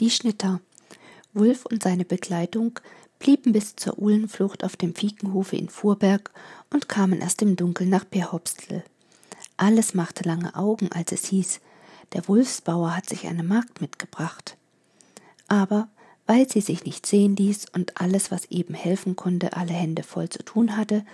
[0.00, 0.60] Die Schnitter.
[1.34, 2.80] Wulf und seine Begleitung
[3.20, 6.32] blieben bis zur Uhlenflucht auf dem Fiekenhofe in Fuhrberg
[6.72, 8.82] und kamen erst im Dunkeln nach Perhopstl.
[9.56, 11.60] Alles machte lange Augen, als es hieß,
[12.12, 14.56] der Wulfsbauer hat sich eine Magd mitgebracht.
[15.46, 15.88] Aber
[16.26, 20.28] weil sie sich nicht sehen ließ und alles, was eben helfen konnte, alle Hände voll
[20.28, 21.04] zu tun hatte,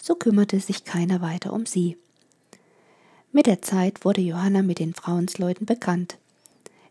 [0.00, 1.96] so kümmerte sich keiner weiter um sie.
[3.32, 6.18] Mit der Zeit wurde Johanna mit den Frauensleuten bekannt.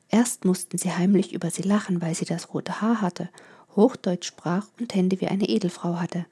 [0.09, 3.29] Erst mussten sie heimlich über sie lachen, weil sie das rote Haar hatte,
[3.75, 6.25] Hochdeutsch sprach und Hände wie eine Edelfrau hatte.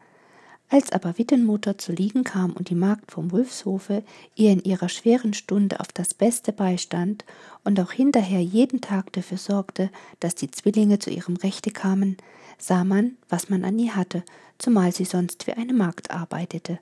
[0.70, 5.36] Als aber Wittenmutter zu liegen kam und die Magd vom Wulfshofe ihr in ihrer schweren
[5.36, 7.24] Stunde auf das Beste beistand
[7.64, 12.18] und auch hinterher jeden Tag dafür sorgte, dass die Zwillinge zu ihrem Rechte kamen,
[12.58, 14.24] sah man, was man an ihr hatte,
[14.58, 16.80] zumal sie sonst wie eine Magd arbeitete.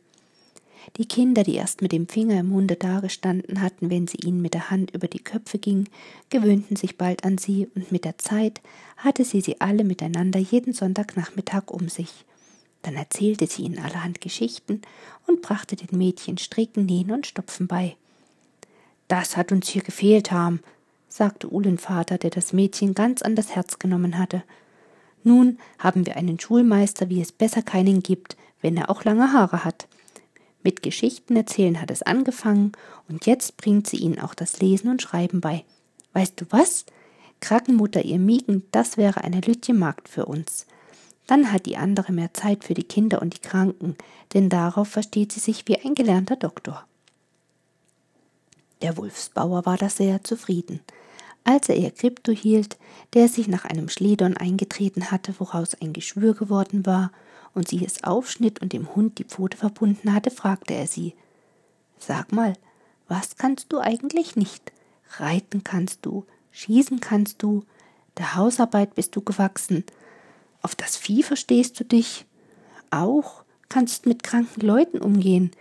[0.98, 4.54] Die Kinder, die erst mit dem Finger im Munde dagestanden hatten, wenn sie ihnen mit
[4.54, 5.88] der Hand über die Köpfe ging,
[6.30, 8.62] gewöhnten sich bald an sie, und mit der Zeit
[8.98, 12.26] hatte sie sie alle miteinander jeden Sonntagnachmittag um sich.
[12.82, 14.82] Dann erzählte sie ihnen allerhand Geschichten
[15.26, 17.96] und brachte den Mädchen Stricken, Nähen und Stopfen bei.
[19.08, 20.60] Das hat uns hier gefehlt haben,
[21.08, 24.44] sagte Ulen Vater, der das Mädchen ganz an das Herz genommen hatte.
[25.24, 29.64] Nun haben wir einen Schulmeister, wie es besser keinen gibt, wenn er auch lange Haare
[29.64, 29.88] hat.
[30.64, 32.72] Mit Geschichten erzählen hat es angefangen
[33.10, 35.66] und jetzt bringt sie ihnen auch das Lesen und Schreiben bei.
[36.14, 36.86] Weißt du was?
[37.42, 40.66] Krankenmutter ihr Miegen, das wäre eine Lütje Magd für uns.
[41.28, 43.96] Dann hat die andere mehr Zeit für die Kinder und die Kranken,
[44.34, 46.86] denn darauf versteht sie sich wie ein gelernter Doktor.
[48.82, 50.80] Der Wolfsbauer war da sehr zufrieden.
[51.46, 52.78] Als er ihr Krypto hielt,
[53.14, 57.12] der sich nach einem Schledern eingetreten hatte, woraus ein Geschwür geworden war,
[57.54, 61.16] und sie es aufschnitt und dem Hund die Pfote verbunden hatte, fragte er sie
[61.98, 62.54] Sag mal,
[63.08, 64.72] was kannst du eigentlich nicht?
[65.18, 67.64] Reiten kannst du, schießen kannst du,
[68.18, 69.84] der Hausarbeit bist du gewachsen,
[70.62, 72.26] auf das Vieh verstehst du dich,
[72.90, 75.52] auch kannst mit kranken Leuten umgehen,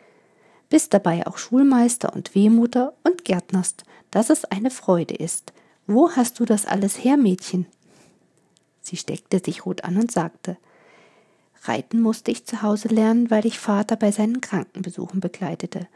[0.69, 5.53] bist dabei auch Schulmeister und Wehmutter und gärtnerst, dass es eine Freude ist.
[5.87, 7.66] Wo hast du das alles her, Mädchen?
[8.81, 10.56] Sie steckte sich rot an und sagte,
[11.65, 15.87] Reiten musste ich zu Hause lernen, weil ich Vater bei seinen Krankenbesuchen begleitete.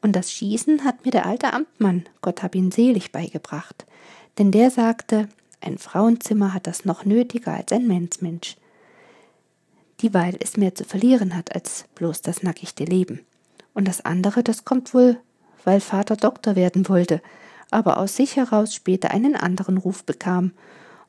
[0.00, 3.86] Und das Schießen hat mir der alte Amtmann, Gott hab ihn selig, beigebracht.
[4.38, 5.28] Denn der sagte,
[5.60, 8.56] ein Frauenzimmer hat das noch nötiger als ein Mensmensch.
[10.00, 13.20] Dieweil es mehr zu verlieren hat als bloß das nackigte Leben.
[13.74, 15.18] Und das andere, das kommt wohl,
[15.64, 17.22] weil Vater Doktor werden wollte,
[17.70, 20.52] aber aus sich heraus später einen anderen Ruf bekam,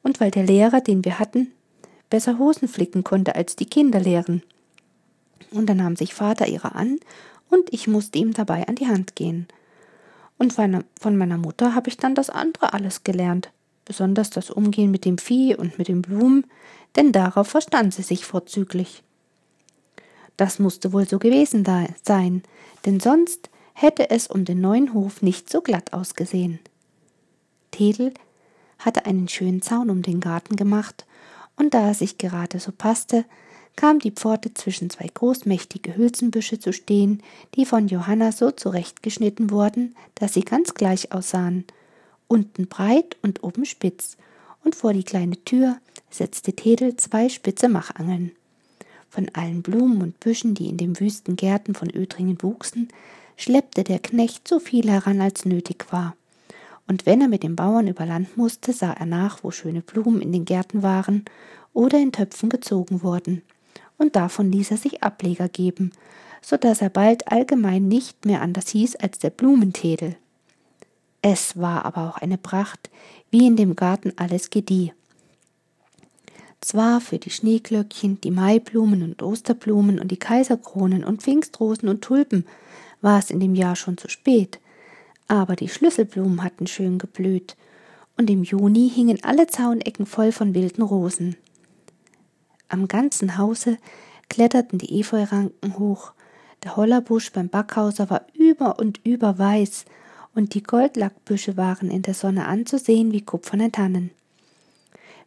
[0.04, 1.52] und weil der Lehrer, den wir hatten,
[2.14, 4.44] besser Hosen flicken konnte als die Kinder lehren.
[5.50, 7.00] Und da nahm sich Vater ihrer an,
[7.50, 9.48] und ich musste ihm dabei an die Hand gehen.
[10.38, 13.50] Und von meiner Mutter habe ich dann das andere alles gelernt,
[13.84, 16.46] besonders das Umgehen mit dem Vieh und mit den Blumen,
[16.96, 19.02] denn darauf verstand sie sich vorzüglich.
[20.38, 21.66] Das musste wohl so gewesen
[22.04, 22.44] sein,
[22.86, 26.60] denn sonst hätte es um den neuen Hof nicht so glatt ausgesehen.
[27.72, 28.14] Tedel
[28.78, 31.08] hatte einen schönen Zaun um den Garten gemacht
[31.56, 33.26] und da es sich gerade so passte,
[33.76, 37.22] kam die Pforte zwischen zwei großmächtige Hülsenbüsche zu stehen,
[37.56, 41.66] die von Johanna so zurechtgeschnitten wurden, dass sie ganz gleich aussahen,
[42.28, 44.18] unten breit und oben spitz,
[44.64, 45.78] und vor die kleine Tür
[46.10, 48.32] setzte Tedel zwei spitze Machangeln.
[49.10, 52.88] Von allen Blumen und Büschen, die in den wüsten Gärten von Ödringen wuchsen,
[53.36, 56.16] schleppte der Knecht so viel heran, als nötig war
[56.88, 60.22] und wenn er mit den Bauern über Land musste, sah er nach, wo schöne Blumen
[60.22, 61.26] in den Gärten waren
[61.74, 63.42] oder in Töpfen gezogen wurden,
[63.98, 65.92] und davon ließ er sich Ableger geben,
[66.42, 70.18] so dass er bald allgemein nicht mehr anders hieß als der Blumentedel.
[71.22, 72.90] Es war aber auch eine Pracht,
[73.32, 74.92] wie in dem Garten alles gedieh.
[76.60, 82.46] Zwar für die Schneeglöckchen, die Maiblumen und Osterblumen und die Kaiserkronen und Pfingstrosen und Tulpen
[83.02, 84.60] war es in dem Jahr schon zu spät,
[85.34, 87.58] aber die Schlüsselblumen hatten schön geblüht,
[88.18, 91.36] und im Juni hingen alle Zaunecken voll von wilden Rosen.
[92.70, 93.80] Am ganzen Hause
[94.30, 96.14] kletterten die Efeuranken hoch,
[96.64, 99.86] der Hollerbusch beim Backhauser war über und über weiß,
[100.36, 104.12] und die Goldlackbüsche waren in der Sonne anzusehen wie kupferne Tannen.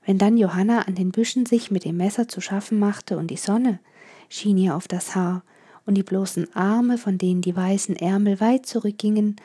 [0.04, 3.36] Wenn dann Johanna an den Büschen sich mit dem Messer zu schaffen machte und die
[3.36, 3.80] Sonne
[4.28, 5.42] schien ihr auf das Haar,
[5.84, 9.36] und die bloßen Arme, von denen die weißen Ärmel weit zurückgingen,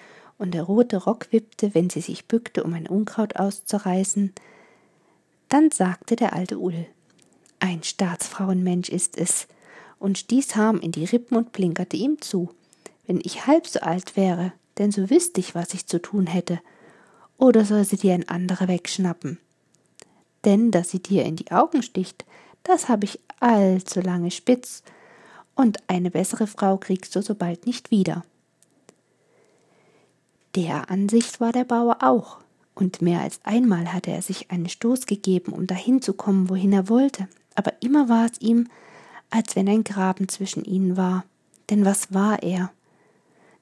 [0.42, 4.34] und der rote Rock wippte, wenn sie sich bückte, um ein Unkraut auszureißen.
[5.50, 6.86] Dann sagte der alte Ull,
[7.60, 9.48] ein Staatsfrauenmensch ist es,
[10.00, 12.50] und stieß Harm in die Rippen und blinkerte ihm zu.
[13.06, 16.60] Wenn ich halb so alt wäre, denn so wüsste ich, was ich zu tun hätte.
[17.38, 19.38] Oder soll sie dir ein anderer wegschnappen?
[20.46, 22.26] denn dass sie dir in die Augen sticht,
[22.64, 24.84] das habe ich allzu lange spitz,
[25.56, 28.24] und eine bessere Frau kriegst du so bald nicht wieder.
[30.56, 32.39] Der Ansicht war der Bauer auch,
[32.75, 36.74] und mehr als einmal hatte er sich einen Stoß gegeben, um dahin zu kommen, wohin
[36.74, 38.68] er wollte, aber immer war es ihm,
[39.30, 41.24] als wenn ein Graben zwischen ihnen war.
[41.69, 42.71] Denn was war er?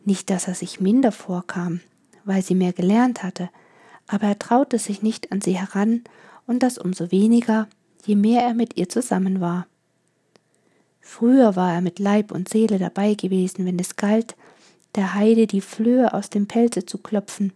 [0.04, 1.82] Nicht, dass er sich minder vorkam,
[2.26, 3.50] weil sie mehr gelernt hatte,
[4.08, 6.04] aber er traute sich nicht an sie heran,
[6.48, 7.68] und das umso weniger,
[8.06, 9.68] je mehr er mit ihr zusammen war.
[11.00, 14.36] Früher war er mit Leib und Seele dabei gewesen, wenn es galt,
[14.96, 17.54] der Heide die Flöhe aus dem Pelze zu klopfen.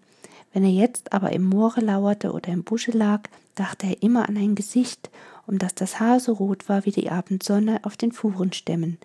[0.53, 3.21] Wenn er jetzt aber im Moore lauerte oder im Busche lag,
[3.55, 5.09] dachte er immer an ein Gesicht,
[5.47, 8.97] um das das Haar so rot war wie die Abendsonne auf den Fuhrenstämmen,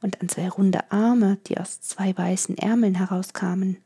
[0.00, 3.78] und an zwei runde Arme, die aus zwei weißen Ärmeln herauskamen.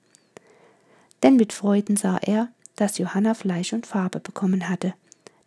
[1.23, 4.94] Denn mit Freuden sah er, dass Johanna Fleisch und Farbe bekommen hatte.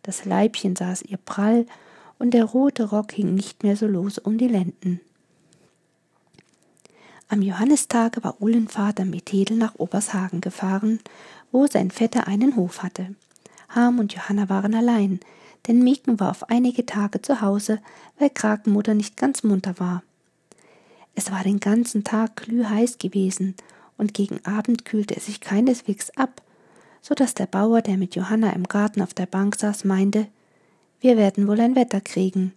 [0.02, 1.66] Das Leibchen saß ihr prall,
[2.18, 5.00] und der rote Rock hing nicht mehr so los um die Lenden.
[7.32, 11.00] Am Johannistage war Uhlenvater mit Hedel nach Obershagen gefahren,
[11.50, 13.14] wo sein Vetter einen Hof hatte.
[13.70, 15.18] Ham und Johanna waren allein,
[15.66, 17.80] denn Mieken war auf einige Tage zu Hause,
[18.18, 20.02] weil Krakenmutter nicht ganz munter war.
[21.14, 23.54] Es war den ganzen Tag glühheiß gewesen,
[23.96, 26.42] und gegen Abend kühlte es sich keineswegs ab,
[27.00, 30.26] so dass der Bauer, der mit Johanna im Garten auf der Bank saß, meinte,
[31.00, 32.52] wir werden wohl ein Wetter kriegen,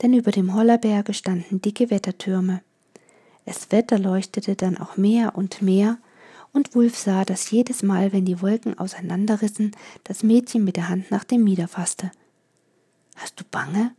[0.00, 2.62] denn über dem Hollerberge standen dicke Wettertürme.
[3.46, 5.98] Es Wetter leuchtete dann auch mehr und mehr,
[6.52, 11.10] und Wulf sah, dass jedes Mal, wenn die Wolken auseinanderrissen, das Mädchen mit der Hand
[11.10, 12.10] nach dem Mieder fasste.
[13.14, 13.92] Hast du Bange?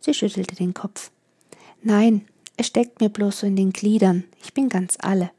[0.00, 1.10] Sie schüttelte den Kopf.
[1.82, 2.26] Nein,
[2.56, 4.24] es steckt mir bloß so in den Gliedern.
[4.42, 5.30] Ich bin ganz alle.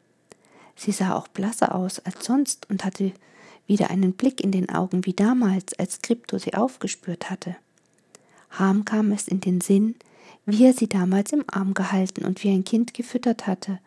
[0.75, 3.11] Sie sah auch blasser aus als sonst und hatte
[3.67, 7.55] wieder einen Blick in den Augen wie damals, als Krypto sie aufgespürt hatte.
[8.51, 9.95] Ham kam es in den Sinn,
[10.45, 13.79] wie er sie damals im Arm gehalten und wie ein Kind gefüttert hatte,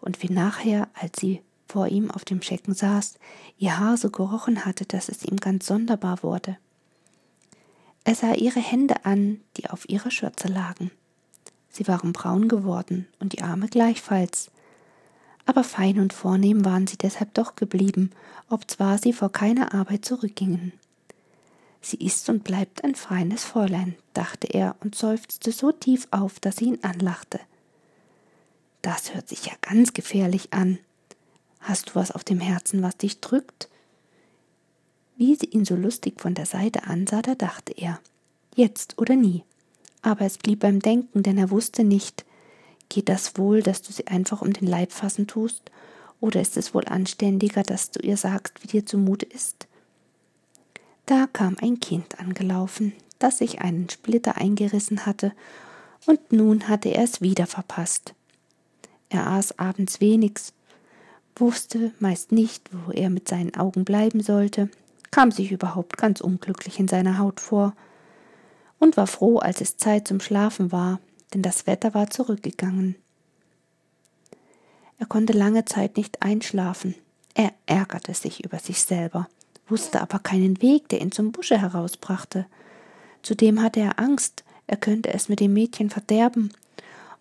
[0.00, 3.18] und wie nachher, als sie vor ihm auf dem Schecken saß,
[3.58, 6.56] ihr Haar so gerochen hatte, dass es ihm ganz sonderbar wurde.
[8.04, 10.90] Er sah ihre Hände an, die auf ihrer Schürze lagen.
[11.68, 14.50] Sie waren braun geworden und die Arme gleichfalls.
[15.46, 18.10] Aber fein und vornehm waren sie deshalb doch geblieben,
[18.48, 20.72] obzwar sie vor keiner Arbeit zurückgingen.
[21.80, 26.56] Sie ist und bleibt ein feines Fräulein, dachte er und seufzte so tief auf, dass
[26.56, 27.40] sie ihn anlachte.
[28.82, 30.78] Das hört sich ja ganz gefährlich an.
[31.60, 33.68] Hast du was auf dem Herzen, was dich drückt?
[35.16, 38.00] Wie sie ihn so lustig von der Seite ansah, da dachte er,
[38.54, 39.44] jetzt oder nie.
[40.02, 42.24] Aber es blieb beim Denken, denn er wusste nicht,
[42.88, 45.70] geht das wohl, dass du sie einfach um den Leib fassen tust,
[46.20, 49.66] oder ist es wohl anständiger, dass du ihr sagst, wie dir zumute ist?
[51.10, 55.32] Da kam ein Kind angelaufen, das sich einen Splitter eingerissen hatte,
[56.06, 58.14] und nun hatte er es wieder verpasst.
[59.08, 60.52] Er aß abends wenigs,
[61.34, 64.70] wusste meist nicht, wo er mit seinen Augen bleiben sollte,
[65.10, 67.74] kam sich überhaupt ganz unglücklich in seiner Haut vor
[68.78, 71.00] und war froh, als es Zeit zum Schlafen war,
[71.34, 72.94] denn das Wetter war zurückgegangen.
[75.00, 76.94] Er konnte lange Zeit nicht einschlafen.
[77.34, 79.26] Er ärgerte sich über sich selber
[79.70, 82.46] wusste aber keinen Weg, der ihn zum Busche herausbrachte.
[83.22, 86.52] Zudem hatte er Angst, er könnte es mit dem Mädchen verderben,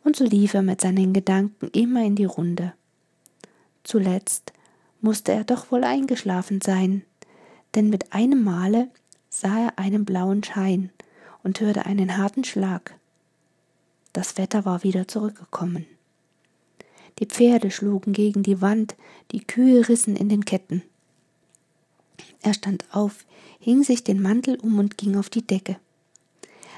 [0.03, 2.73] und so lief er mit seinen Gedanken immer in die Runde.
[3.83, 4.53] Zuletzt
[5.01, 7.03] musste er doch wohl eingeschlafen sein,
[7.75, 8.89] denn mit einem Male
[9.29, 10.89] sah er einen blauen Schein
[11.43, 12.95] und hörte einen harten Schlag.
[14.13, 15.85] Das Wetter war wieder zurückgekommen.
[17.19, 18.95] Die Pferde schlugen gegen die Wand,
[19.31, 20.81] die Kühe rissen in den Ketten.
[22.41, 23.25] Er stand auf,
[23.59, 25.77] hing sich den Mantel um und ging auf die Decke.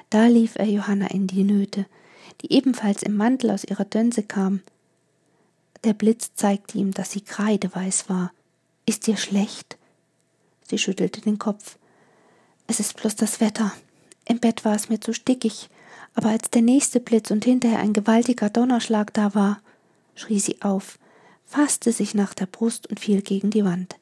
[0.09, 1.85] Da lief er Johanna in die Nöte,
[2.41, 4.61] die ebenfalls im Mantel aus ihrer Dönse kam.
[5.83, 8.31] Der Blitz zeigte ihm, dass sie kreideweiß war.
[8.85, 9.77] Ist dir schlecht?
[10.67, 11.77] Sie schüttelte den Kopf.
[12.67, 13.71] Es ist bloß das Wetter.
[14.25, 15.69] Im Bett war es mir zu stickig,
[16.13, 19.61] aber als der nächste Blitz und hinterher ein gewaltiger Donnerschlag da war,
[20.15, 20.99] schrie sie auf,
[21.45, 23.95] fasste sich nach der Brust und fiel gegen die Wand.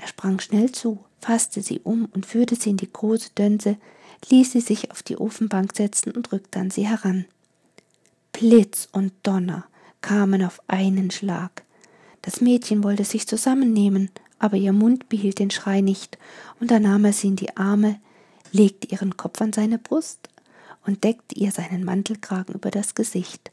[0.00, 3.76] Er sprang schnell zu, fasste sie um und führte sie in die große Dönse,
[4.30, 7.26] ließ sie sich auf die Ofenbank setzen und rückte an sie heran.
[8.32, 9.66] Blitz und Donner
[10.00, 11.64] kamen auf einen Schlag.
[12.22, 16.16] Das Mädchen wollte sich zusammennehmen, aber ihr Mund behielt den Schrei nicht,
[16.60, 18.00] und da nahm er sie in die Arme,
[18.52, 20.30] legte ihren Kopf an seine Brust
[20.86, 23.50] und deckte ihr seinen Mantelkragen über das Gesicht.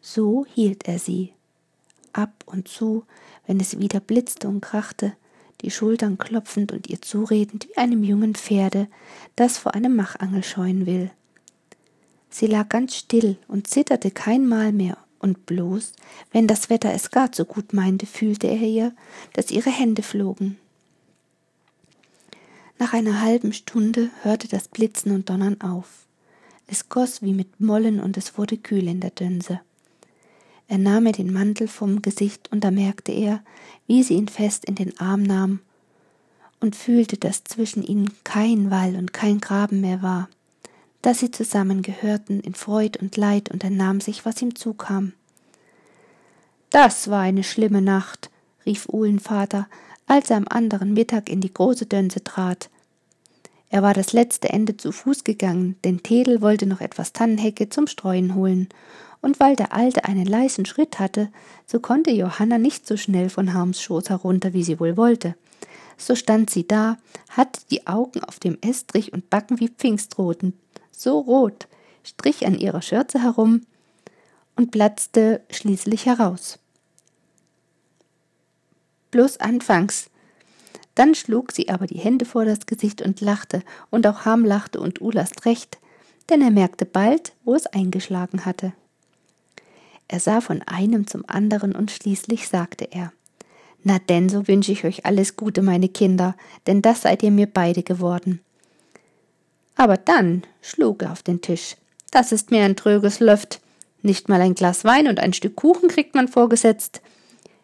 [0.00, 1.32] So hielt er sie.
[2.12, 3.04] Ab und zu,
[3.46, 5.12] wenn es wieder blitzte und krachte,
[5.62, 8.88] die Schultern klopfend und ihr zuredend wie einem jungen Pferde,
[9.36, 11.10] das vor einem Machangel scheuen will.
[12.30, 15.92] Sie lag ganz still und zitterte kein Mal mehr, und bloß,
[16.32, 18.94] wenn das Wetter es gar zu gut meinte, fühlte er ihr,
[19.34, 20.56] dass ihre Hände flogen.
[22.78, 26.06] Nach einer halben Stunde hörte das Blitzen und Donnern auf.
[26.66, 29.60] Es goss wie mit Mollen und es wurde kühl in der Dönse.
[30.70, 33.42] Er nahm ihr den Mantel vom Gesicht und da merkte er,
[33.88, 35.58] wie sie ihn fest in den Arm nahm
[36.60, 40.28] und fühlte, dass zwischen ihnen kein Wall und kein Graben mehr war,
[41.02, 45.12] dass sie zusammengehörten in Freud und Leid und er nahm sich, was ihm zukam.
[46.70, 48.30] Das war eine schlimme Nacht,
[48.64, 49.66] rief Uhlenvater,
[50.06, 52.70] als er am anderen Mittag in die große Dönse trat.
[53.70, 57.88] Er war das letzte Ende zu Fuß gegangen, denn Tedel wollte noch etwas Tannenhecke zum
[57.88, 58.68] Streuen holen,
[59.20, 61.30] und weil der Alte einen leisen Schritt hatte,
[61.66, 65.34] so konnte Johanna nicht so schnell von Harms Schoß herunter, wie sie wohl wollte.
[65.98, 66.96] So stand sie da,
[67.28, 70.58] hatte die Augen auf dem Estrich und Backen wie Pfingstroten,
[70.90, 71.68] so rot,
[72.02, 73.62] strich an ihrer Schürze herum
[74.56, 76.58] und platzte schließlich heraus.
[79.10, 80.08] Bloß anfangs.
[80.94, 84.80] Dann schlug sie aber die Hände vor das Gesicht und lachte, und auch Ham lachte
[84.80, 85.78] und Ulast recht,
[86.30, 88.72] denn er merkte bald, wo es eingeschlagen hatte.
[90.12, 93.12] Er sah von einem zum anderen und schließlich sagte er
[93.84, 96.34] Na denn, so wünsche ich euch alles Gute, meine Kinder,
[96.66, 98.40] denn das seid ihr mir beide geworden.
[99.76, 101.76] Aber dann schlug er auf den Tisch.
[102.10, 103.60] Das ist mir ein tröges Löft.
[104.02, 107.02] Nicht mal ein Glas Wein und ein Stück Kuchen kriegt man vorgesetzt.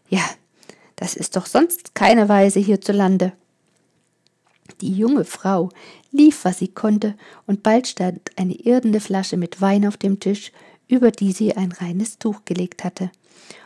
[0.09, 0.23] Ja,
[0.95, 3.33] das ist doch sonst keine Weise hierzulande.
[4.81, 5.71] Die junge Frau
[6.13, 7.17] lief, was sie konnte,
[7.49, 10.53] und bald stand eine irdene Flasche mit Wein auf dem Tisch,
[10.89, 13.11] über die sie ein reines Tuch gelegt hatte,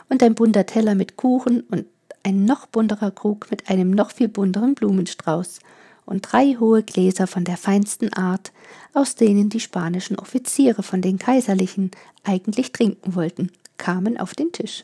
[0.09, 1.85] und ein bunter Teller mit Kuchen und
[2.23, 5.59] ein noch bunterer Krug mit einem noch viel bunteren Blumenstrauß
[6.05, 8.51] und drei hohe Gläser von der feinsten Art,
[8.93, 11.91] aus denen die spanischen Offiziere von den Kaiserlichen
[12.23, 14.83] eigentlich trinken wollten, kamen auf den Tisch.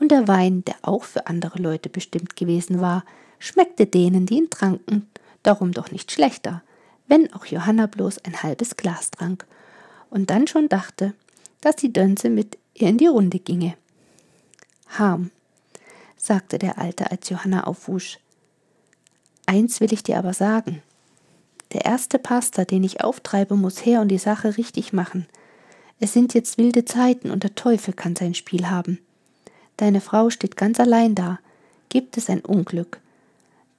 [0.00, 3.04] Und der Wein, der auch für andere Leute bestimmt gewesen war,
[3.38, 5.06] schmeckte denen, die ihn tranken,
[5.42, 6.62] darum doch nicht schlechter,
[7.06, 9.44] wenn auch Johanna bloß ein halbes Glas trank
[10.10, 11.14] und dann schon dachte,
[11.62, 13.74] dass die Dönse mit ihr in die Runde ginge.
[14.88, 15.30] Harm,
[16.18, 18.18] sagte der Alte, als Johanna aufwusch.
[19.46, 20.82] Eins will ich dir aber sagen.
[21.72, 25.26] Der erste Pastor, den ich auftreibe, muss her und die Sache richtig machen.
[26.00, 28.98] Es sind jetzt wilde Zeiten und der Teufel kann sein Spiel haben.
[29.76, 31.38] Deine Frau steht ganz allein da.
[31.88, 33.00] Gibt es ein Unglück?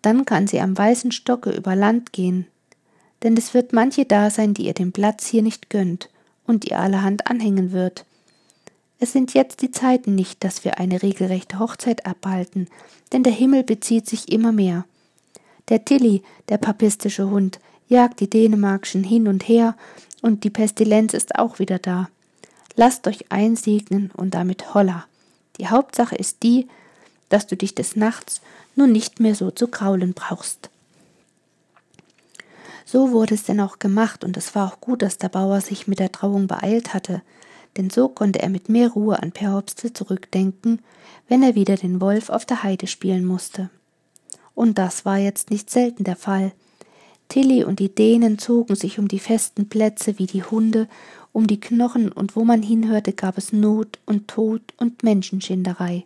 [0.02, 2.48] Dann kann sie am weißen Stocke über Land gehen.
[3.22, 6.10] Denn es wird manche da sein, die ihr den Platz hier nicht gönnt
[6.46, 8.06] und ihr allerhand anhängen wird.
[9.00, 12.68] Es sind jetzt die Zeiten nicht, dass wir eine regelrechte Hochzeit abhalten,
[13.12, 14.86] denn der Himmel bezieht sich immer mehr.
[15.70, 17.60] Der Tilly, der papistische Hund,
[17.90, 19.76] jagt die Dänemarkschen hin und her,
[20.22, 22.10] und die Pestilenz ist auch wieder da.
[22.76, 25.06] Lasst euch einsegnen und damit holla.
[25.58, 26.68] Die Hauptsache ist die,
[27.30, 28.42] dass du dich des Nachts
[28.76, 30.70] nun nicht mehr so zu kraulen brauchst.
[32.86, 35.88] So wurde es denn auch gemacht, und es war auch gut, dass der Bauer sich
[35.88, 37.22] mit der Trauung beeilt hatte,
[37.78, 40.80] denn so konnte er mit mehr Ruhe an Per Hopstel zurückdenken,
[41.28, 43.70] wenn er wieder den Wolf auf der Heide spielen musste.
[44.56, 46.52] Und das war jetzt nicht selten der Fall.
[47.30, 50.88] Tilly und die Dänen zogen sich um die festen Plätze wie die Hunde,
[51.32, 56.06] um die Knochen, und wo man hinhörte, gab es Not und Tod und Menschenschinderei.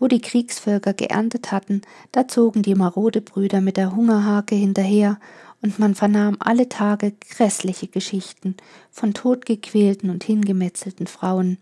[0.00, 5.20] Wo die Kriegsvölker geerntet hatten, da zogen die marode Brüder mit der Hungerhake hinterher,
[5.62, 8.56] und man vernahm alle Tage grässliche Geschichten
[8.90, 11.58] von totgequälten und hingemetzelten Frauen,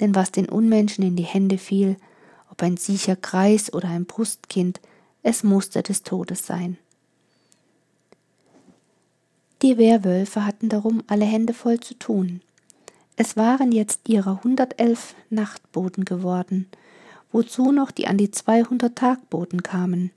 [0.00, 1.96] denn was den Unmenschen in die Hände fiel,
[2.50, 4.80] ob ein siecher Kreis oder ein Brustkind,
[5.22, 6.78] es musste des Todes sein.
[9.60, 12.40] Die Werwölfe hatten darum alle Hände voll zu tun.
[13.16, 16.66] Es waren jetzt ihre hundertelf Nachtboten geworden,
[17.34, 20.12] wozu noch die an die zweihundert Tagboten kamen.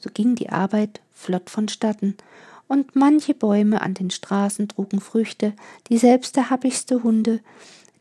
[0.00, 2.16] So ging die Arbeit flott vonstatten,
[2.66, 5.52] und manche Bäume an den Straßen trugen Früchte,
[5.88, 7.40] die selbst der happigste Hunde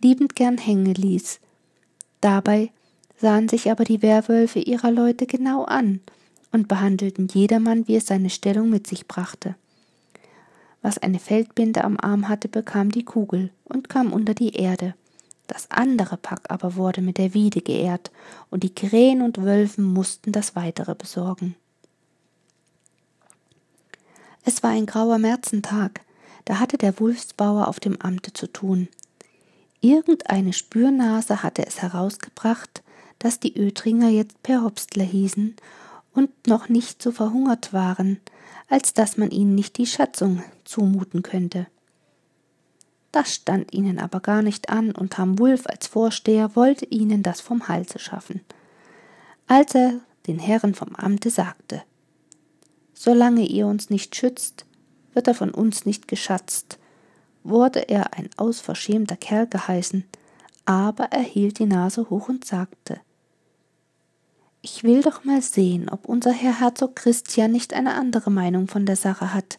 [0.02, 1.40] liebend gern hängen ließ.
[2.22, 2.72] Dabei
[3.22, 6.00] sahen sich aber die Werwölfe ihrer Leute genau an
[6.52, 9.56] und behandelten jedermann, wie es seine Stellung mit sich brachte.
[10.82, 14.96] Was eine Feldbinde am Arm hatte, bekam die Kugel und kam unter die Erde.
[15.48, 18.12] Das andere Pack aber wurde mit der Wiede geehrt,
[18.50, 21.56] und die Krähen und Wölfen mussten das weitere besorgen.
[24.44, 26.02] Es war ein grauer Märzentag,
[26.46, 28.88] da hatte der Wulfsbauer auf dem Amte zu tun.
[29.82, 32.84] Irgendeine Spürnase hatte es herausgebracht,
[33.20, 35.56] dass die Ötringer jetzt Per Hopstler hießen
[36.14, 38.20] und noch nicht so verhungert waren,
[38.70, 41.68] als dass man ihnen nicht die Schatzung zumuten könnte.
[43.16, 47.40] Das stand ihnen aber gar nicht an, und Tam Wulf als Vorsteher wollte ihnen das
[47.40, 48.42] vom Halse schaffen.
[49.48, 51.84] Als er den Herren vom Amte sagte,
[52.94, 54.66] Solange ihr uns nicht schützt,
[55.14, 56.78] wird er von uns nicht geschatzt,
[57.46, 60.04] wurde er ein ausverschämter Kerl geheißen,
[60.66, 63.00] aber er hielt die Nase hoch und sagte,
[64.62, 68.86] ich will doch mal sehen, ob unser Herr Herzog Christian nicht eine andere Meinung von
[68.86, 69.58] der Sache hat.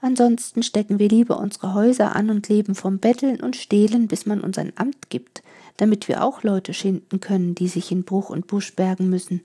[0.00, 4.40] Ansonsten stecken wir lieber unsere Häuser an und leben vom Betteln und Stehlen, bis man
[4.40, 5.42] uns ein Amt gibt,
[5.76, 9.42] damit wir auch Leute schinden können, die sich in Bruch und Busch bergen müssen.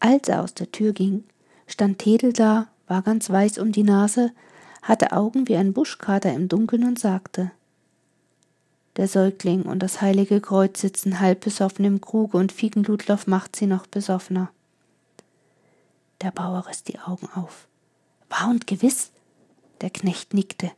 [0.00, 1.24] Als er aus der Tür ging,
[1.66, 4.32] stand Tedel da, war ganz weiß um die Nase,
[4.80, 7.50] hatte Augen wie ein Buschkater im Dunkeln und sagte
[8.98, 13.66] der Säugling und das heilige Kreuz sitzen halb besoffen im Kruge und Fiegenludloff macht sie
[13.66, 14.50] noch besoffener.
[16.20, 17.67] Der Bauer riss die Augen auf.
[18.28, 19.10] Wahr und gewiss?
[19.80, 20.70] Der Knecht nickte.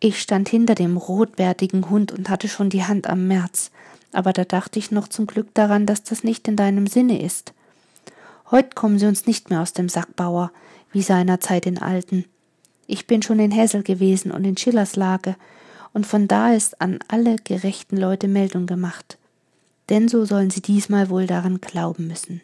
[0.00, 3.70] Ich stand hinter dem rotbärtigen Hund und hatte schon die Hand am März,
[4.12, 7.52] aber da dachte ich noch zum Glück daran, dass das nicht in deinem Sinne ist.
[8.50, 10.50] Heut kommen sie uns nicht mehr aus dem Sack, Bauer,
[10.90, 12.24] wie seinerzeit in Alten.
[12.86, 15.36] Ich bin schon in Hessel gewesen und in Schillers Lage
[15.92, 19.18] und von da ist an alle gerechten Leute Meldung gemacht.
[19.88, 22.40] Denn so sollen sie diesmal wohl daran glauben müssen.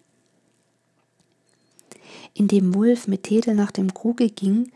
[2.39, 4.71] Indem Wulf mit Tedel nach dem Kruge ging,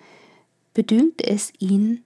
[0.74, 2.02] bedünkte es ihn,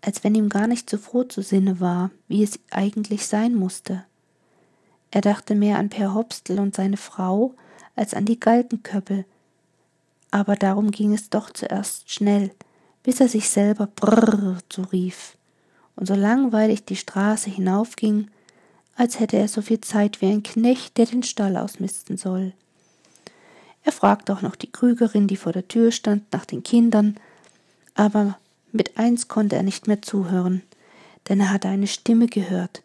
[0.00, 4.06] als wenn ihm gar nicht so froh zu Sinne war, wie es eigentlich sein musste.
[5.10, 7.54] Er dachte mehr an Per Hopstl und seine Frau
[7.94, 9.26] als an die Galgenköppel,
[10.30, 12.50] aber darum ging es doch zuerst schnell,
[13.02, 15.36] bis er sich selber Brrr zurief
[15.94, 18.30] und so langweilig die Straße hinaufging,
[18.94, 22.54] als hätte er so viel Zeit wie ein Knecht, der den Stall ausmisten soll.
[23.86, 27.16] Er fragte auch noch die Krügerin, die vor der Tür stand, nach den Kindern,
[27.94, 28.36] aber
[28.72, 30.62] mit eins konnte er nicht mehr zuhören,
[31.28, 32.82] denn er hatte eine Stimme gehört,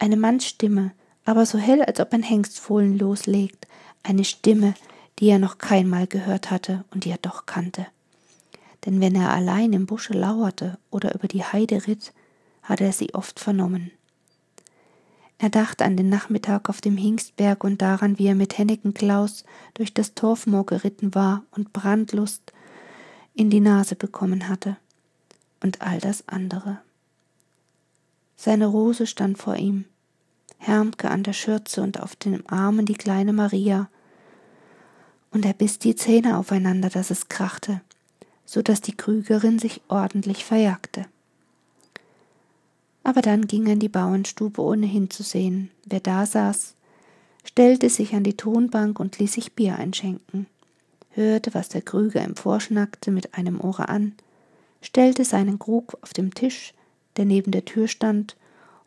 [0.00, 0.90] eine Mannsstimme,
[1.24, 3.68] aber so hell, als ob ein Hengstfohlen loslegt,
[4.02, 4.74] eine Stimme,
[5.20, 7.86] die er noch keinmal gehört hatte und die er doch kannte.
[8.86, 12.12] Denn wenn er allein im Busche lauerte oder über die Heide ritt,
[12.64, 13.92] hatte er sie oft vernommen.
[15.40, 19.44] Er dachte an den Nachmittag auf dem Hingstberg und daran, wie er mit Henneken Klaus
[19.74, 22.52] durch das Torfmoor geritten war und Brandlust
[23.34, 24.76] in die Nase bekommen hatte.
[25.62, 26.78] Und all das andere.
[28.36, 29.84] Seine Rose stand vor ihm,
[30.58, 33.88] Hermke an der Schürze und auf den Armen die kleine Maria.
[35.30, 37.80] Und er biss die Zähne aufeinander, dass es krachte
[38.50, 41.06] so dass die Krügerin sich ordentlich verjagte.
[43.02, 46.74] Aber dann ging er in die Bauernstube, ohne hinzusehen, wer da saß,
[47.44, 50.46] stellte sich an die Tonbank und ließ sich Bier einschenken,
[51.10, 54.14] hörte, was der Krüger emporschnackte mit einem Ohre an,
[54.82, 56.74] stellte seinen Krug auf dem Tisch,
[57.16, 58.36] der neben der Tür stand,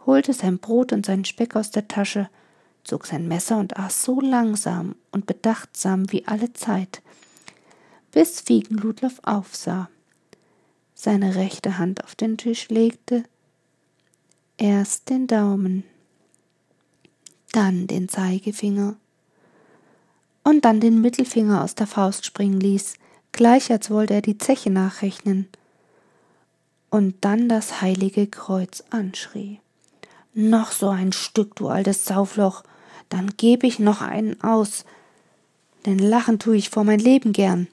[0.06, 2.30] holte sein Brot und seinen Speck aus der Tasche,
[2.84, 7.02] zog sein Messer und aß so langsam und bedachtsam wie alle Zeit,
[8.12, 9.90] bis Fiegenludloff aufsah,
[10.94, 13.24] seine rechte Hand auf den Tisch legte,
[14.58, 15.84] erst den Daumen,
[17.52, 18.96] dann den Zeigefinger
[20.44, 22.96] und dann den Mittelfinger aus der Faust springen ließ,
[23.32, 25.48] gleich als wollte er die Zeche nachrechnen,
[26.90, 29.60] und dann das heilige Kreuz anschrie.
[30.36, 32.64] Noch so ein Stück, du altes Saufloch,
[33.10, 34.86] dann geb ich noch einen aus,
[35.88, 37.68] denn lachen tu ich vor mein Leben gern.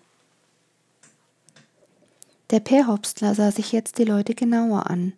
[2.48, 5.12] Der Perhopstler sah sich jetzt die Leute genauer an,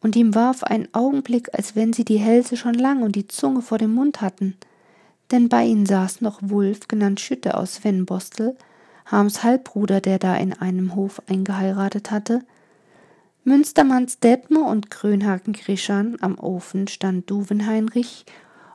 [0.00, 3.28] und ihm war auf einen Augenblick, als wenn sie die Hälse schon lang und die
[3.28, 4.56] Zunge vor dem Mund hatten.
[5.30, 8.56] Denn bei ihnen saß noch Wulf, genannt Schütte aus Svenbostel,
[9.06, 12.42] Harms Halbbruder, der da in einem Hof eingeheiratet hatte.
[13.44, 18.26] Münstermanns Detmer und Krönhagen Grischan am Ofen stand Duvenheinrich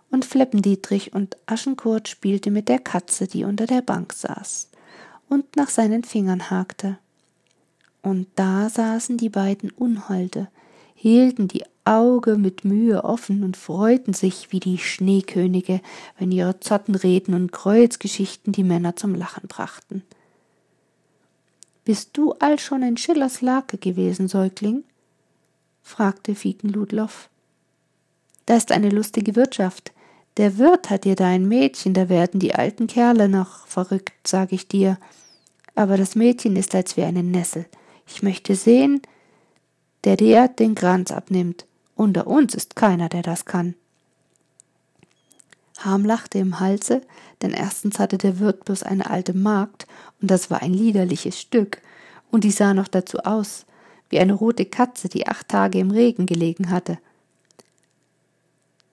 [0.10, 4.70] und Fleppendietrich und Aschenkurt spielte mit der Katze, die unter der Bank saß
[5.30, 6.98] und nach seinen Fingern hakte.
[8.02, 10.50] Und da saßen die beiden Unholde,
[11.04, 15.82] hielten die Auge mit Mühe offen und freuten sich wie die Schneekönige,
[16.18, 20.02] wenn ihre Zottenreden und Kreuzgeschichten die Männer zum Lachen brachten.
[21.84, 24.86] Bist du all schon in Schillers Lake gewesen, Säugling?
[25.82, 27.30] fragte Fieken Ludloff.
[28.46, 29.92] Da ist eine lustige Wirtschaft.
[30.38, 34.54] Der Wirt hat dir da ein Mädchen, da werden die alten Kerle noch verrückt, sag
[34.54, 34.98] ich dir.
[35.76, 37.66] Aber das Mädchen ist als wie eine Nessel.
[38.08, 39.02] Ich möchte sehen,
[40.04, 41.66] der dir den Kranz abnimmt.
[41.96, 43.76] Unter uns ist keiner, der das kann.
[45.80, 47.02] Harm lachte im Halse,
[47.42, 49.88] denn erstens hatte der Wirt bloß eine alte Magd,
[50.22, 51.82] und das war ein liederliches Stück,
[52.32, 53.66] und die sah noch dazu aus,
[54.10, 57.00] wie eine rote Katze, die acht Tage im Regen gelegen hatte.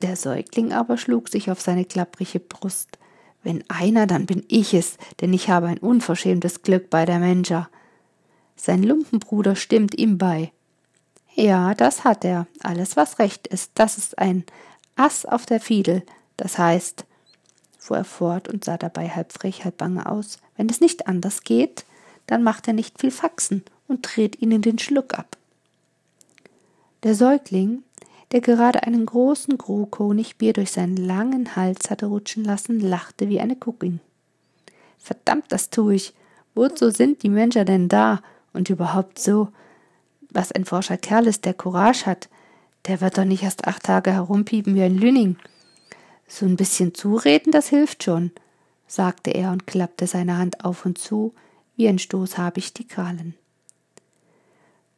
[0.03, 2.99] Der Säugling aber schlug sich auf seine klapprige Brust.
[3.43, 7.69] Wenn einer, dann bin ich es, denn ich habe ein unverschämtes Glück bei der Menscher.
[8.57, 10.53] Sein Lumpenbruder stimmt ihm bei.
[11.41, 12.47] Ja, das hat er.
[12.63, 14.45] Alles, was recht ist, das ist ein
[14.97, 16.03] Ass auf der Fiedel.
[16.37, 17.07] Das heißt,
[17.79, 21.43] fuhr er fort und sah dabei halb frech, halb bange aus, wenn es nicht anders
[21.43, 21.87] geht,
[22.27, 25.39] dann macht er nicht viel Faxen und dreht ihnen den Schluck ab.
[27.05, 27.85] Der Säugling,
[28.33, 33.41] der gerade einen großen Krug Honigbier durch seinen langen Hals hatte rutschen lassen, lachte wie
[33.41, 34.01] eine Kuckin.
[34.99, 36.13] Verdammt, das tue ich.
[36.55, 38.21] Wozu sind die Menschen denn da?
[38.53, 39.49] Und überhaupt so,
[40.33, 42.29] was ein forscher Kerl ist, der Courage hat,
[42.87, 45.37] der wird doch nicht erst acht Tage herumpiepen wie ein Lünning.
[46.27, 48.31] So ein bisschen zureden, das hilft schon,
[48.87, 51.35] sagte er und klappte seine Hand auf und zu,
[51.77, 53.35] wie ein Stoß habe ich die Krallen.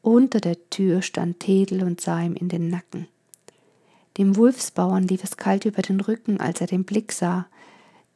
[0.03, 3.07] Unter der Tür stand Tedel und sah ihm in den Nacken.
[4.18, 7.47] Dem Wulfsbauern lief es kalt über den Rücken, als er den Blick sah,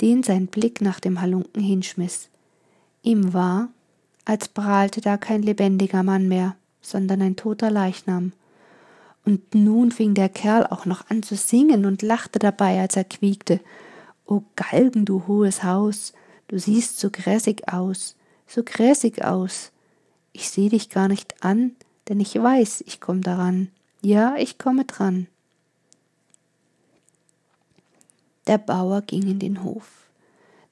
[0.00, 2.28] den sein Blick nach dem Halunken hinschmiss.
[3.02, 3.68] Ihm war,
[4.24, 6.56] als prahlte da kein lebendiger Mann mehr,
[6.90, 8.32] sondern ein toter Leichnam.
[9.24, 13.04] Und nun fing der Kerl auch noch an zu singen und lachte dabei, als er
[13.04, 13.60] quiekte.
[14.24, 16.12] O Galgen, du hohes Haus,
[16.48, 19.72] du siehst so grässig aus, so grässig aus.
[20.32, 21.72] Ich seh dich gar nicht an,
[22.08, 23.68] denn ich weiß, ich komm daran.
[24.02, 25.26] Ja, ich komme dran.
[28.46, 29.88] Der Bauer ging in den Hof.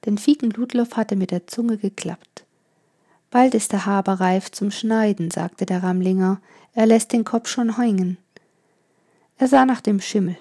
[0.05, 2.44] Denn Fieken Ludloff hatte mit der Zunge geklappt.
[3.35, 6.41] Bald ist der Haber reif zum Schneiden, sagte der Ramlinger,
[6.73, 8.17] er lässt den Kopf schon hängen.
[9.39, 10.37] Er sah nach dem Schimmel.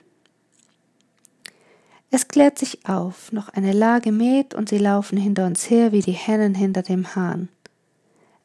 [2.12, 6.02] Es klärt sich auf, noch eine Lage mäht und sie laufen hinter uns her wie
[6.02, 7.50] die Hennen hinter dem Hahn.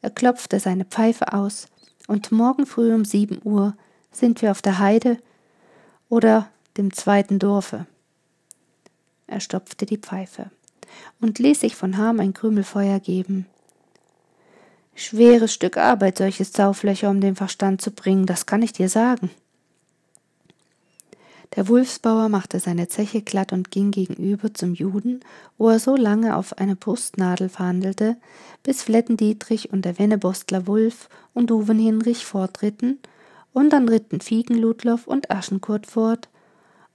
[0.01, 1.67] Er klopfte seine Pfeife aus,
[2.07, 3.75] und morgen früh um sieben Uhr
[4.11, 5.19] sind wir auf der Heide
[6.09, 7.85] oder dem zweiten Dorfe.
[9.27, 10.49] Er stopfte die Pfeife
[11.21, 13.45] und ließ sich von Harm ein Krümelfeuer geben.
[14.99, 19.29] Schweres Stück Arbeit, solches Sauflöcher um den Verstand zu bringen, das kann ich dir sagen.
[21.55, 25.21] Der Wulfsbauer machte seine Zeche glatt und ging gegenüber zum Juden,
[25.57, 28.17] wo er so lange auf eine Brustnadel verhandelte,
[28.61, 32.99] bis Fletten Dietrich und der Wennebostler Wulf und Uwen Hinrich fortritten,
[33.53, 36.27] und dann ritten Fiegenludloff und Aschenkurt fort,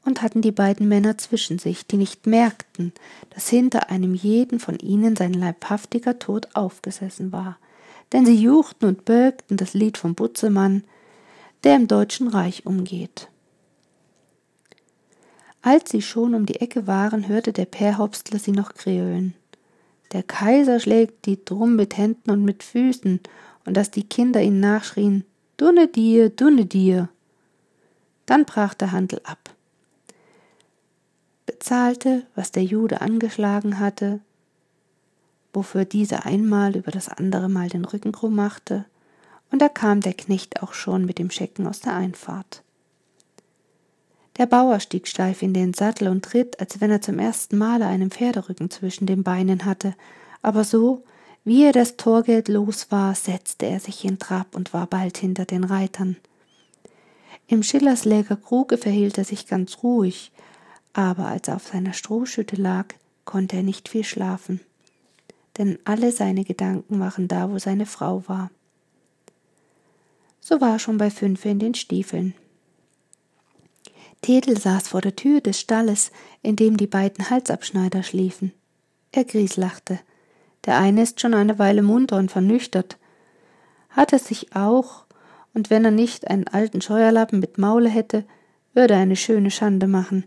[0.04, 2.92] und hatten die beiden Männer zwischen sich, die nicht merkten,
[3.30, 7.56] dass hinter einem jeden von ihnen sein leibhaftiger Tod aufgesessen war,
[8.14, 10.84] denn sie juchten und bölkten das Lied vom Butzemann,
[11.64, 13.28] der im Deutschen Reich umgeht.
[15.60, 19.34] Als sie schon um die Ecke waren, hörte der Perhopstler sie noch kreölen.
[20.12, 23.20] Der Kaiser schlägt die Drum mit Händen und mit Füßen,
[23.66, 25.24] und dass die Kinder ihn nachschrien,
[25.58, 27.10] Dunne dir, dunne dir.
[28.24, 29.54] Dann brach der Handel ab
[31.64, 34.20] bezahlte, was der Jude angeschlagen hatte,
[35.54, 38.84] wofür dieser einmal über das andere Mal den Rücken krumm machte,
[39.50, 42.62] und da kam der Knecht auch schon mit dem Schecken aus der Einfahrt.
[44.36, 47.86] Der Bauer stieg steif in den Sattel und ritt, als wenn er zum ersten Male
[47.86, 49.94] einen Pferderücken zwischen den Beinen hatte,
[50.42, 51.04] aber so,
[51.44, 55.44] wie er das Torgeld los war, setzte er sich in Trab und war bald hinter
[55.44, 56.16] den Reitern.
[57.46, 60.32] Im Schillersläger Kruge verhielt er sich ganz ruhig,
[60.94, 62.86] aber als er auf seiner Strohschütte lag,
[63.24, 64.60] konnte er nicht viel schlafen,
[65.58, 68.50] denn alle seine Gedanken waren da, wo seine Frau war.
[70.40, 72.34] So war er schon bei fünfe in den Stiefeln.
[74.20, 76.10] Tedel saß vor der Tür des Stalles,
[76.42, 78.52] in dem die beiden Halsabschneider schliefen.
[79.12, 80.00] Er grieslachte.
[80.64, 82.98] Der eine ist schon eine Weile munter und vernüchtert.
[83.90, 85.04] Hat er sich auch,
[85.52, 88.24] und wenn er nicht einen alten Scheuerlappen mit Maule hätte,
[88.72, 90.24] würde er eine schöne Schande machen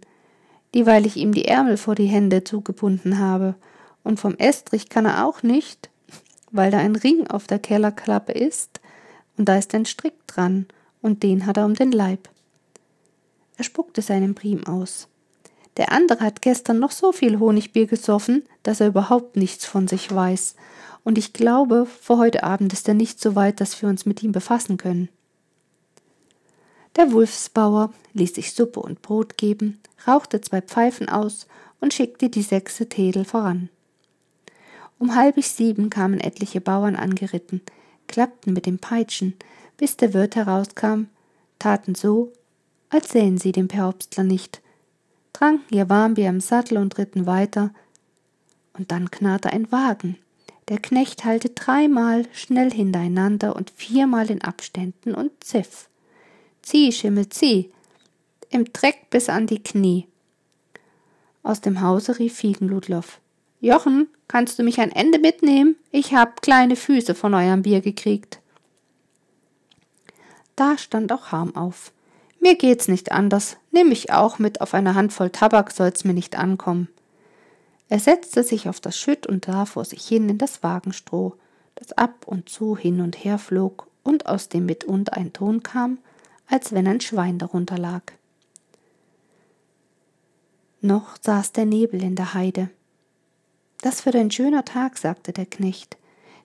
[0.74, 3.56] dieweil ich ihm die Ärmel vor die Hände zugebunden habe,
[4.08, 5.90] und vom Estrich kann er auch nicht,
[6.52, 8.80] weil da ein Ring auf der Kellerklappe ist,
[9.38, 10.66] und da ist ein Strick dran,
[11.02, 12.30] und den hat er um den Leib.
[13.58, 15.10] Er spuckte seinen Prim aus.
[15.76, 20.14] Der andere hat gestern noch so viel Honigbier gesoffen, dass er überhaupt nichts von sich
[20.14, 20.56] weiß,
[21.04, 24.24] und ich glaube, vor heute Abend ist er nicht so weit, dass wir uns mit
[24.24, 25.10] ihm befassen können.
[26.96, 31.48] Der Wulfsbauer ließ sich Suppe und Brot geben, rauchte zwei Pfeifen aus
[31.80, 33.70] und schickte die sechse Tedel voran.
[35.00, 37.62] Um halb sieben kamen etliche Bauern angeritten,
[38.08, 39.36] klappten mit den Peitschen,
[39.78, 41.04] bis der Wirt herauskam,
[41.60, 42.34] taten so,
[42.90, 44.62] als sähen sie den Perhopstler nicht,
[45.34, 47.72] tranken ihr Warmbier im Sattel und ritten weiter.
[48.74, 50.18] Und dann knarrte ein Wagen.
[50.70, 55.90] Der Knecht halte dreimal schnell hintereinander und viermal in Abständen und ziff.
[56.62, 57.72] Zieh, Schimmel, zieh!
[58.50, 60.08] Im Dreck bis an die Knie.
[61.44, 63.20] Aus dem Hause rief Fiegenludloff.
[63.62, 65.76] Jochen, kannst du mich ein Ende mitnehmen?
[65.92, 68.40] Ich hab kleine Füße von eurem Bier gekriegt.
[70.56, 71.92] Da stand auch Harm auf.
[72.40, 73.58] Mir geht's nicht anders.
[73.72, 76.88] Nimm mich auch mit, auf eine Handvoll Tabak soll's mir nicht ankommen.
[77.90, 81.36] Er setzte sich auf das Schütt und sah vor sich hin in das Wagenstroh,
[81.76, 86.00] das ab und zu hin und her flog und aus dem mitunter ein Ton kam,
[86.48, 88.02] als wenn ein Schwein darunter lag.
[90.82, 92.70] Noch saß der Nebel in der Heide.
[93.82, 95.98] Das wird ein schöner Tag, sagte der Knecht.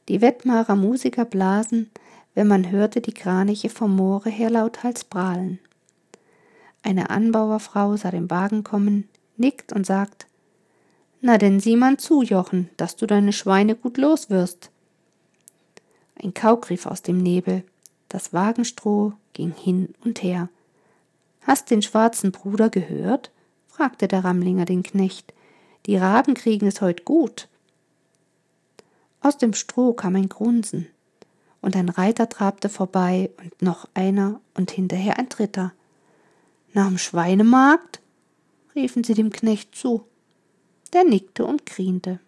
[0.08, 1.90] Die Wettmarer Musiker blasen,
[2.34, 5.58] wenn man hörte die Kraniche vom Moore her lauthals prahlen.
[6.82, 10.26] Eine Anbauerfrau sah den Wagen kommen, nickt und sagt
[11.20, 14.70] Na denn sieh man zu, Jochen, dass du deine Schweine gut los wirst.
[16.22, 17.64] Ein Kauk rief aus dem Nebel,
[18.08, 20.48] das Wagenstroh ging hin und her.
[21.46, 23.30] Hast den schwarzen Bruder gehört?
[23.68, 25.32] fragte der Rammlinger den Knecht.
[25.86, 27.48] Die Raben kriegen es heut gut.
[29.20, 30.86] Aus dem Stroh kam ein Grunzen,
[31.60, 35.72] und ein Reiter trabte vorbei und noch einer und hinterher ein dritter.
[36.74, 38.00] Nach'm Schweinemarkt?
[38.74, 40.04] riefen sie dem Knecht zu.
[40.92, 42.20] Der nickte und griente.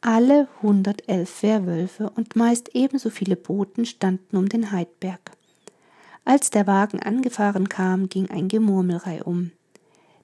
[0.00, 5.32] Alle hundertelf Werwölfe und meist ebenso viele Boten standen um den Heidberg.
[6.24, 9.52] Als der Wagen angefahren kam, ging ein Gemurmelrei um.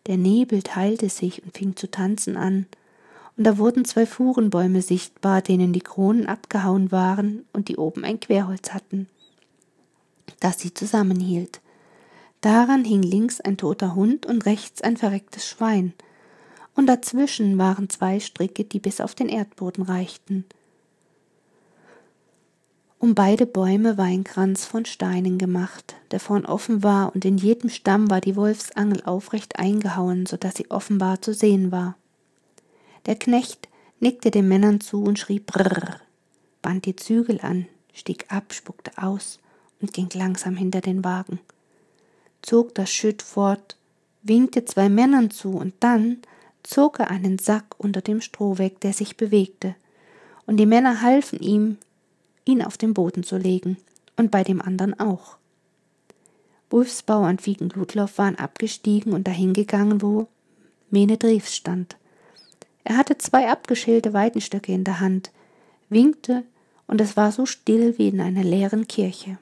[0.06, 2.66] Der Nebel teilte sich und fing zu tanzen an,
[3.36, 8.20] und da wurden zwei Fuhrenbäume sichtbar, denen die Kronen abgehauen waren und die oben ein
[8.20, 9.08] Querholz hatten,
[10.40, 11.60] das sie zusammenhielt.
[12.42, 15.94] Daran hing links ein toter Hund und rechts ein verrecktes Schwein,
[16.74, 20.44] und dazwischen waren zwei Stricke, die bis auf den Erdboden reichten.
[23.02, 27.36] Um beide Bäume war ein Kranz von Steinen gemacht, der vorn offen war, und in
[27.36, 31.96] jedem Stamm war die Wolfsangel aufrecht eingehauen, so dass sie offenbar zu sehen war.
[33.06, 35.96] Der Knecht nickte den Männern zu und schrie Brrr,
[36.62, 39.40] band die Zügel an, stieg ab, spuckte aus
[39.80, 41.40] und ging langsam hinter den Wagen
[42.42, 43.76] zog das Schütt fort,
[44.22, 46.18] winkte zwei Männern zu und dann
[46.62, 49.74] zog er einen Sack unter dem Stroh weg, der sich bewegte,
[50.44, 51.78] und die Männer halfen ihm,
[52.44, 53.76] ihn auf den Boden zu legen,
[54.16, 55.36] und bei dem anderen auch.
[56.70, 60.28] Wulfsbauer und Wiegenglutlauf waren abgestiegen und dahingegangen, wo
[60.90, 61.96] Mene Drews stand.
[62.84, 65.30] Er hatte zwei abgeschälte Weidenstöcke in der Hand,
[65.88, 66.44] winkte,
[66.86, 69.38] und es war so still wie in einer leeren Kirche.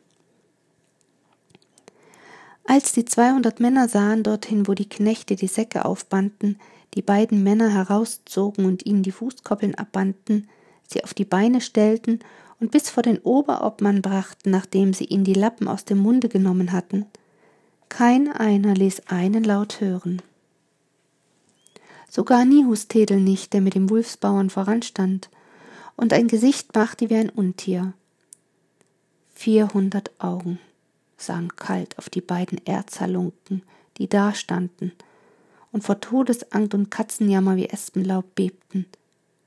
[2.65, 6.61] Als die zweihundert Männer sahen dorthin, wo die Knechte die Säcke aufbanden,
[6.95, 10.49] die beiden Männer herauszogen und ihnen die Fußkoppeln abbanden,
[10.87, 12.21] sie auf die Beine stellten
[12.61, 16.73] und bis vor den Oberobmann brachten, nachdem sie ihnen die Lappen aus dem Munde genommen
[16.73, 17.07] hatten.
[17.89, 20.23] Kein einer ließ einen Laut hören.
[22.09, 25.31] Sogar Nihustedel nicht, der mit dem Wulfsbauern voranstand,
[25.97, 27.93] und ein Gesicht machte wie ein Untier.
[29.35, 30.59] Vierhundert Augen
[31.17, 33.63] sahen kalt auf die beiden Erzhalunken,
[33.99, 34.93] die dastanden
[35.73, 38.87] und vor Todesangst und Katzenjammer wie Espenlaub bebten,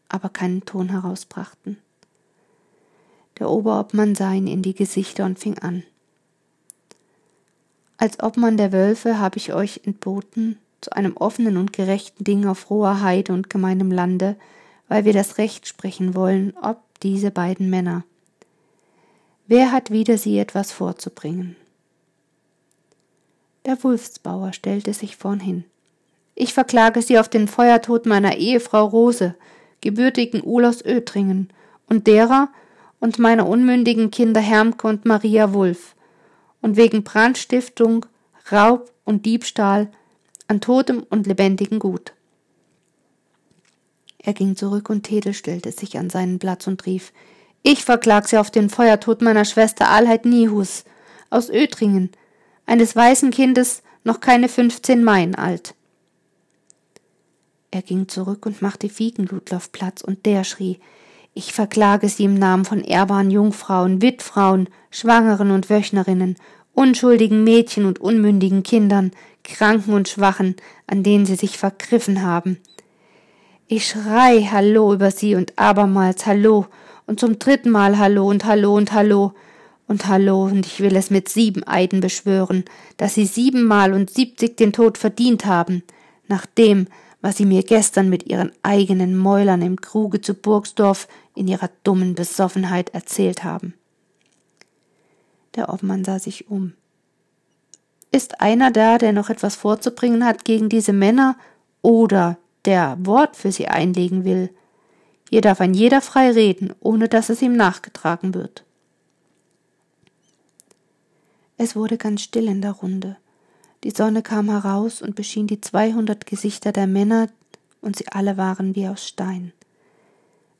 [0.10, 1.78] aber keinen Ton herausbrachten.
[3.40, 5.84] Der Oberobmann sah ihn in die Gesichter und fing an.
[7.98, 12.70] Als Obmann der Wölfe habe ich euch entboten zu einem offenen und gerechten Ding auf
[12.70, 14.36] roher Heide und gemeinem Lande,
[14.88, 18.04] weil wir das Recht sprechen wollen, ob diese beiden Männer.
[19.48, 21.56] Wer hat wieder sie etwas vorzubringen?
[23.66, 25.64] Der Wulfsbauer stellte sich vorn hin.
[26.36, 29.36] Ich verklage Sie auf den Feuertod meiner Ehefrau Rose,
[29.82, 31.50] gebürtigen Ulos Ötringen,
[31.88, 32.50] und derer
[33.04, 35.94] und meiner unmündigen Kinder Hermke und Maria Wulf,
[36.62, 38.06] und wegen Brandstiftung,
[38.50, 39.92] Raub und Diebstahl
[40.48, 42.14] an totem und lebendigem Gut.
[44.20, 47.12] Er ging zurück und Tedel stellte sich an seinen Platz und rief
[47.62, 50.86] Ich verklag sie auf den Feuertod meiner Schwester Alheit Nihus
[51.30, 52.10] aus Ötringen,
[52.66, 55.76] eines weißen Kindes noch keine fünfzehn Meilen alt.
[57.70, 60.80] Er ging zurück und machte Fiegenludloff Platz, und der schrie
[61.36, 66.36] Ich verklage sie im Namen von ehrbaren Jungfrauen, Witfrauen, Schwangeren und Wöchnerinnen,
[66.74, 69.12] unschuldigen Mädchen und unmündigen Kindern,
[69.44, 72.60] Kranken und Schwachen, an denen sie sich vergriffen haben.
[73.68, 76.68] Ich schrei Hallo über sie und abermals Hallo
[77.08, 79.34] und zum dritten Mal Hallo und Hallo und Hallo
[79.88, 82.64] Und hallo, und ich will es mit sieben Eiden beschwören,
[82.98, 85.84] dass sie siebenmal und siebzig den Tod verdient haben,
[86.28, 86.88] nach dem,
[87.22, 92.16] was sie mir gestern mit ihren eigenen Mäulern im Kruge zu Burgsdorf in ihrer dummen
[92.16, 93.74] Besoffenheit erzählt haben.
[95.56, 96.74] Der Obmann sah sich um.
[98.12, 101.36] Ist einer da, der noch etwas vorzubringen hat gegen diese Männer
[101.82, 104.50] oder der Wort für sie einlegen will?
[105.30, 108.64] Hier darf ein jeder frei reden, ohne dass es ihm nachgetragen wird.
[111.58, 113.18] Es wurde ganz still in der Runde.
[113.84, 117.30] Die Sonne kam heraus und beschien die zweihundert Gesichter der Männer,
[117.82, 119.52] und sie alle waren wie aus Stein.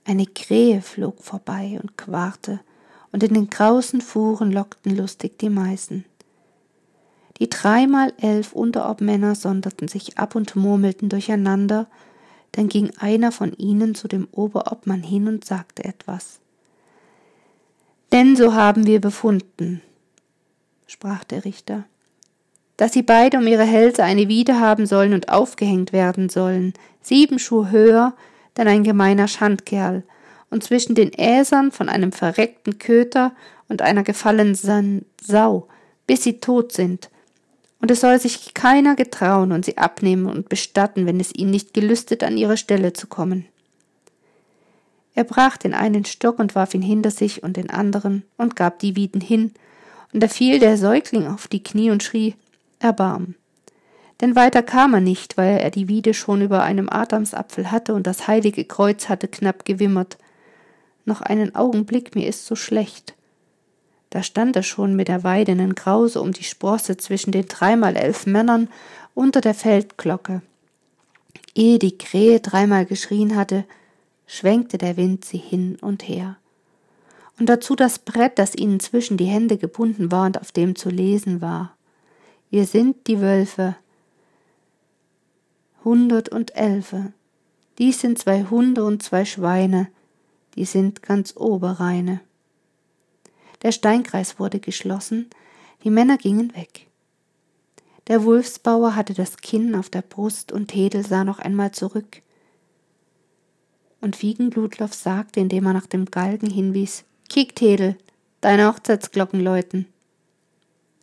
[0.06, 2.60] Eine Krähe flog vorbei und quarte,
[3.12, 6.04] und in den krausen Fuhren lockten lustig die Meißen.
[7.40, 11.88] Die dreimal elf Unterobmänner sonderten sich ab und murmelten durcheinander,
[12.52, 16.40] dann ging einer von ihnen zu dem Oberobmann hin und sagte etwas.
[18.12, 19.82] Denn so haben wir befunden,
[20.86, 21.86] sprach der Richter,
[22.78, 27.40] dass sie beide um ihre Hälse eine Wiede haben sollen und aufgehängt werden sollen, sieben
[27.40, 28.14] Schuh höher,
[28.58, 30.04] denn ein gemeiner Schandkerl,
[30.50, 33.34] und zwischen den Äsern von einem verreckten Köter
[33.70, 35.68] und einer gefallenen Sau,
[36.06, 37.10] bis sie tot sind,
[37.80, 41.74] und es soll sich keiner getrauen und sie abnehmen und bestatten, wenn es ihnen nicht
[41.74, 43.46] gelüstet, an ihre Stelle zu kommen.
[45.16, 48.80] Er brach den einen Stock und warf ihn hinter sich und den anderen und gab
[48.80, 49.54] die Wieden hin,
[50.14, 52.36] und da fiel der Säugling auf die Knie und schrie
[52.80, 53.36] Erbarm.
[54.22, 58.08] Denn weiter kam er nicht, weil er die Wiede schon über einem Adamsapfel hatte und
[58.08, 60.18] das heilige Kreuz hatte knapp gewimmert.
[61.06, 63.16] Noch einen Augenblick, mir ist so schlecht.
[64.10, 68.26] Da stand er schon mit der weidenden Krause um die Sprosse zwischen den dreimal elf
[68.28, 68.70] Männern
[69.16, 70.42] unter der Feldglocke.
[71.56, 73.66] Ehe die Krähe dreimal geschrien hatte,
[74.28, 76.38] schwenkte der Wind sie hin und her.
[77.40, 80.90] Und dazu das Brett, das ihnen zwischen die Hände gebunden war und auf dem zu
[80.90, 81.76] lesen war.
[82.50, 83.76] Wir sind die Wölfe.
[85.84, 87.14] Hundert und Elfe.
[87.78, 89.88] Dies sind zwei Hunde und zwei Schweine,
[90.56, 92.22] die sind ganz Oberreine.
[93.64, 95.30] Der Steinkreis wurde geschlossen,
[95.84, 96.88] die Männer gingen weg.
[98.08, 102.22] Der Wulfsbauer hatte das Kinn auf der Brust und Hedel sah noch einmal zurück.
[104.02, 107.98] Und Wiegenblutloff sagte, indem er nach dem Galgen hinwies, Kick, Tedel,
[108.42, 109.88] deine Hochzeitsglocken läuten.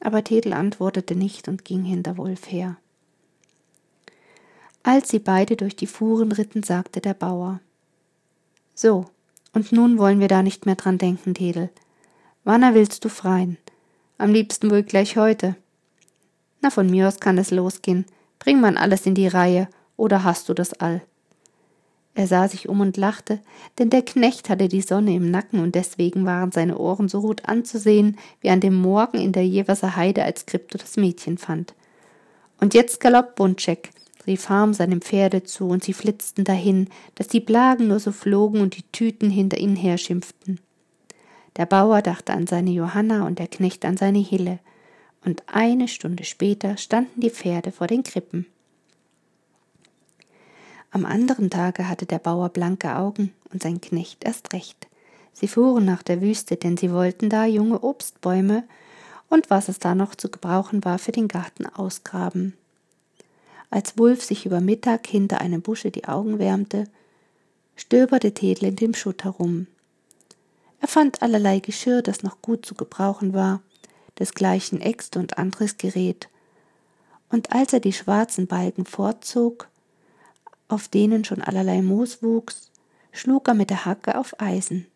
[0.01, 2.77] Aber Tedel antwortete nicht und ging hinter Wolf her.
[4.83, 7.61] Als sie beide durch die Fuhren ritten, sagte der Bauer,
[8.75, 9.07] So,
[9.53, 11.71] und nun wollen wir da nicht mehr dran denken, Tedel.
[12.45, 13.59] Wann willst du freien?
[14.17, 15.57] Am liebsten wohl gleich heute.
[16.63, 18.07] Na, von mir aus kann es losgehen.
[18.39, 21.03] Bring man alles in die Reihe, oder hast du das all?
[22.15, 23.41] Er sah sich um und lachte,
[23.79, 27.45] denn der Knecht hatte die Sonne im Nacken und deswegen waren seine Ohren so rot
[27.47, 31.75] anzusehen, wie an dem Morgen in der Jeverser Heide, als Krypto das Mädchen fand.
[32.59, 33.91] Und jetzt galopp, Buntscheck,
[34.27, 38.61] rief Harm seinem Pferde zu, und sie flitzten dahin, dass die Blagen nur so flogen
[38.61, 40.61] und die Tüten hinter ihnen herschimpften.
[41.57, 44.59] Der Bauer dachte an seine Johanna und der Knecht an seine Hille,
[45.25, 48.47] und eine Stunde später standen die Pferde vor den Krippen.
[50.91, 54.89] Am anderen Tage hatte der Bauer blanke Augen und sein Knecht erst recht.
[55.33, 58.65] Sie fuhren nach der Wüste, denn sie wollten da junge Obstbäume
[59.29, 62.55] und was es da noch zu gebrauchen war für den Garten ausgraben.
[63.71, 66.85] Als Wulf sich über Mittag hinter einem Busche die Augen wärmte,
[67.77, 69.69] stöberte Tedel in dem Schutt herum.
[70.81, 73.63] Er fand allerlei Geschirr, das noch gut zu gebrauchen war,
[74.19, 76.29] desgleichen Äxte und anderes Gerät.
[77.29, 79.69] Und als er die schwarzen Balken fortzog,
[80.69, 82.71] auf denen schon allerlei Moos wuchs,
[83.13, 84.87] schlug er mit der Hacke auf Eisen.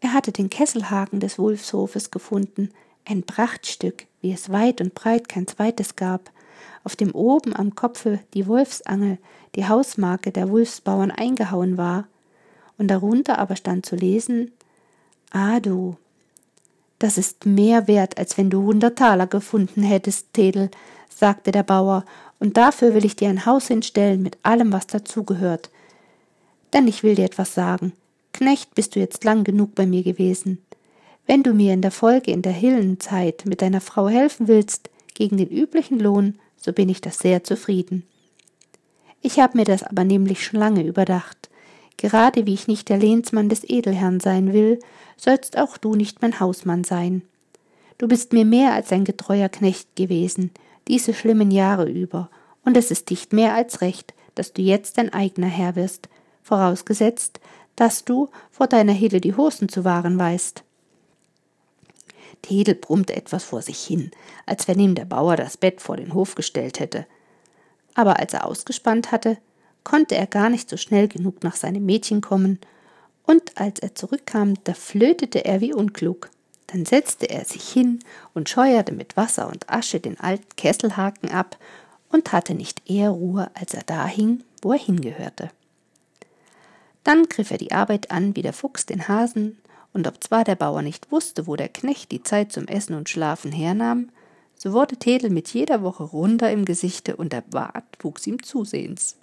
[0.00, 2.70] Er hatte den Kesselhaken des Wulfshofes gefunden,
[3.04, 6.30] ein Prachtstück, wie es weit und breit kein zweites gab,
[6.84, 9.18] auf dem oben am Kopfe die Wolfsangel,
[9.54, 12.06] die Hausmarke der Wulfsbauern eingehauen war,
[12.78, 14.50] und darunter aber stand zu lesen
[15.30, 15.96] Ah du,
[16.98, 20.70] das ist mehr wert, als wenn du hundert Taler gefunden hättest, Tedel,
[21.08, 22.04] sagte der Bauer,
[22.38, 25.70] und dafür will ich dir ein Haus hinstellen mit allem, was dazugehört.
[26.72, 27.92] Denn ich will dir etwas sagen.
[28.32, 30.58] Knecht bist du jetzt lang genug bei mir gewesen.
[31.26, 35.36] Wenn du mir in der Folge in der Hillenzeit mit deiner Frau helfen willst, gegen
[35.36, 38.04] den üblichen Lohn, so bin ich das sehr zufrieden.
[39.20, 41.50] Ich habe mir das aber nämlich schon lange überdacht.
[41.96, 44.78] Gerade wie ich nicht der Lehnsmann des Edelherrn sein will,
[45.16, 47.22] sollst auch du nicht mein Hausmann sein.
[47.98, 50.50] Du bist mir mehr als ein getreuer Knecht gewesen,
[50.88, 52.30] diese schlimmen Jahre über,
[52.64, 56.08] und es ist nicht mehr als recht, dass du jetzt dein eigener Herr wirst,
[56.42, 57.40] vorausgesetzt,
[57.76, 60.64] dass du vor deiner Hille die Hosen zu wahren weißt.
[62.42, 64.10] Tedel brummte etwas vor sich hin,
[64.46, 67.06] als wenn ihm der Bauer das Bett vor den Hof gestellt hätte.
[67.94, 69.38] Aber als er ausgespannt hatte,
[69.84, 72.58] konnte er gar nicht so schnell genug nach seinem Mädchen kommen,
[73.24, 76.30] und als er zurückkam, da flötete er wie unklug.
[76.66, 78.00] Dann setzte er sich hin
[78.34, 81.56] und scheuerte mit Wasser und Asche den alten Kesselhaken ab
[82.10, 85.50] und hatte nicht eher Ruhe, als er da hing, wo er hingehörte.
[87.04, 89.58] Dann griff er die Arbeit an wie der Fuchs den Hasen,
[89.92, 93.08] und ob zwar der Bauer nicht wusste, wo der Knecht die Zeit zum Essen und
[93.08, 94.10] Schlafen hernahm,
[94.56, 99.16] so wurde Tedel mit jeder Woche runder im Gesichte und der Bart wuchs ihm zusehends.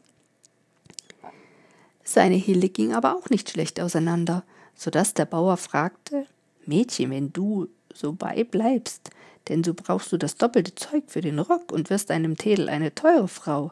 [2.03, 4.43] Seine Hille ging aber auch nicht schlecht auseinander,
[4.75, 6.25] so dass der Bauer fragte,
[6.65, 9.11] Mädchen, wenn du so beibleibst,
[9.47, 12.93] denn so brauchst du das doppelte Zeug für den Rock und wirst einem Tedel eine
[12.93, 13.71] teure Frau.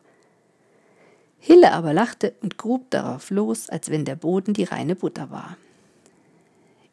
[1.40, 5.58] Hille aber lachte und grub darauf los, als wenn der Boden die reine Butter war.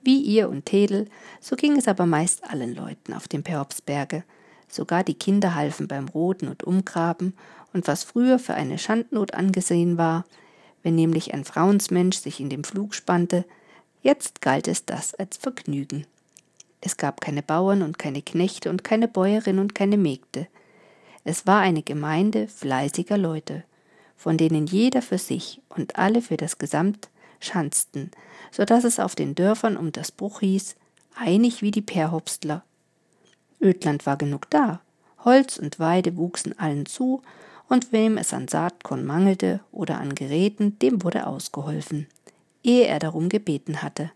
[0.04, 1.08] Wie ihr und Tedel,
[1.40, 4.22] so ging es aber meist allen Leuten auf dem Perhopsberge.
[4.68, 7.34] Sogar die Kinder halfen beim Roden und Umgraben,
[7.72, 10.26] und was früher für eine Schandnot angesehen war,
[10.82, 13.46] wenn nämlich ein Frauensmensch sich in dem Flug spannte,
[14.02, 16.06] jetzt galt es das als Vergnügen.
[16.82, 20.46] Es gab keine Bauern und keine Knechte und keine Bäuerin und keine Mägde.
[21.24, 23.64] Es war eine Gemeinde fleißiger Leute,
[24.16, 27.08] von denen jeder für sich und alle für das Gesamt
[27.40, 28.10] schanzten,
[28.54, 30.76] so dass es auf den Dörfern um das Bruch hieß,
[31.16, 32.62] einig wie die Perhopstler.
[33.60, 34.80] Ödland war genug da,
[35.24, 37.22] Holz und Weide wuchsen allen zu,
[37.68, 42.06] und wem es an Saatkorn mangelte oder an Geräten, dem wurde ausgeholfen,
[42.62, 44.12] ehe er darum gebeten hatte.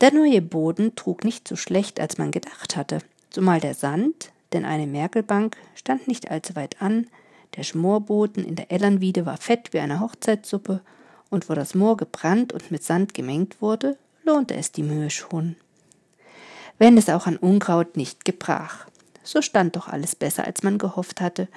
[0.00, 4.64] Der neue Boden trug nicht so schlecht, als man gedacht hatte, zumal der Sand, denn
[4.64, 7.08] eine Merkelbank stand nicht allzu weit an,
[7.56, 10.80] der Schmorboden in der Ellernwiede war fett wie eine Hochzeitssuppe,
[11.30, 15.56] und wo das Moor gebrannt und mit Sand gemengt wurde, lohnte es die Mühe schon.
[16.78, 18.86] Wenn es auch an Unkraut nicht gebrach
[19.28, 21.48] so stand doch alles besser, als man gehofft hatte,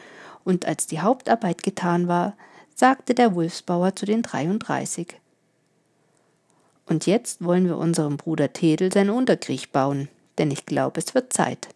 [0.44, 2.36] und als die Hauptarbeit getan war,
[2.76, 5.16] sagte der Wulfsbauer zu den 33.
[6.88, 11.32] Und jetzt wollen wir unserem Bruder Tedel sein Unterkriech bauen, denn ich glaube, es wird
[11.32, 11.70] Zeit.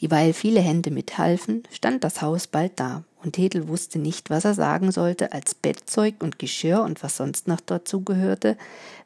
[0.00, 4.54] Dieweil viele Hände mithalfen, stand das Haus bald da, und Tedel wusste nicht, was er
[4.54, 8.56] sagen sollte als Bettzeug und Geschirr und was sonst noch dazu gehörte,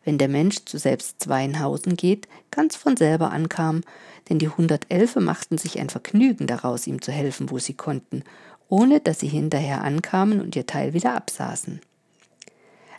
[0.05, 3.81] wenn der Mensch zu selbst zweien Hausen geht, ganz von selber ankam,
[4.29, 8.23] denn die Hundertelfe machten sich ein Vergnügen daraus, ihm zu helfen, wo sie konnten,
[8.69, 11.81] ohne dass sie hinterher ankamen und ihr Teil wieder absaßen.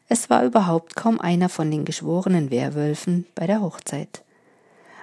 [0.10, 4.24] Es war überhaupt kaum einer von den geschworenen Werwölfen bei der Hochzeit.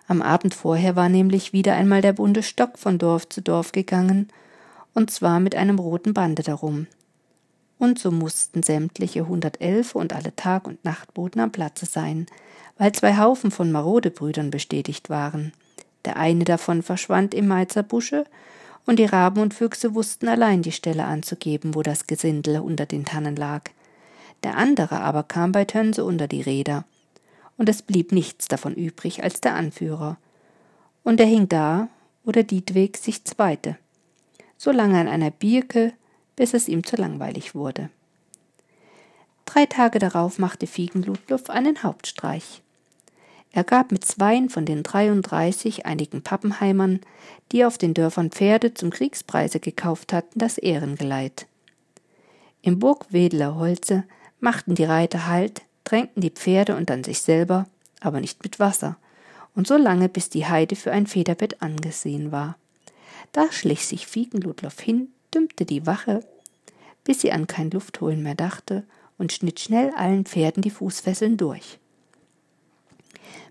[0.08, 4.28] Am Abend vorher war nämlich wieder einmal der bunte Stock von Dorf zu Dorf gegangen,
[4.98, 6.88] und zwar mit einem roten Bande darum.
[7.78, 12.26] Und so mussten sämtliche hundertelf und alle Tag- und Nachtboten am Platze sein,
[12.78, 15.52] weil zwei Haufen von Marodebrüdern bestätigt waren.
[16.04, 18.24] Der eine davon verschwand im Meizerbusche,
[18.86, 23.04] und die Raben und Füchse wussten allein die Stelle anzugeben, wo das Gesindel unter den
[23.04, 23.70] Tannen lag.
[24.42, 26.84] Der andere aber kam bei Tönse unter die Räder
[27.56, 30.16] und es blieb nichts davon übrig als der Anführer.
[31.04, 31.88] Und er hing da,
[32.24, 33.76] wo der Dietweg sich zweite,
[34.58, 35.94] so lange an einer Birke,
[36.36, 37.88] bis es ihm zu langweilig wurde.
[39.46, 42.60] Drei Tage darauf machte Fiegenludluff einen Hauptstreich.
[43.50, 47.00] Er gab mit zweien von den 33 einigen Pappenheimern,
[47.50, 51.46] die auf den Dörfern Pferde zum Kriegspreise gekauft hatten, das Ehrengeleit.
[52.60, 54.04] Im Burgwedeler Holze
[54.38, 57.66] machten die Reiter Halt, tränkten die Pferde und dann sich selber,
[58.00, 58.96] aber nicht mit Wasser,
[59.54, 62.56] und so lange, bis die Heide für ein Federbett angesehen war.
[63.32, 66.24] Da schlich sich Fiegenludloff hin, dümmte die Wache,
[67.04, 68.84] bis sie an kein Luftholen mehr dachte,
[69.18, 71.78] und schnitt schnell allen Pferden die Fußfesseln durch.